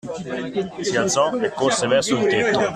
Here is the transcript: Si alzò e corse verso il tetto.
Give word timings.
Si 0.81 0.97
alzò 0.97 1.31
e 1.37 1.51
corse 1.53 1.85
verso 1.85 2.17
il 2.17 2.25
tetto. 2.27 2.59